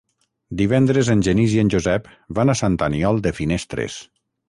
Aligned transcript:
Divendres 0.61 1.11
en 1.15 1.21
Genís 1.27 1.53
i 1.59 1.63
en 1.65 1.71
Josep 1.75 2.09
van 2.41 2.55
a 2.55 2.59
Sant 2.65 2.81
Aniol 2.91 3.25
de 3.29 3.39
Finestres. 3.43 4.05